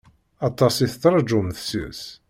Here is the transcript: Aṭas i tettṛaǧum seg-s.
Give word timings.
Aṭas 0.47 0.75
i 0.79 0.87
tettṛaǧum 0.91 1.47
seg-s. 1.57 2.03